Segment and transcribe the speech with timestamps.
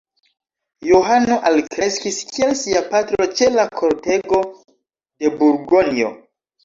[0.91, 6.11] Johano alkreskis kiel sia patro ĉe la kortego de Burgonjo.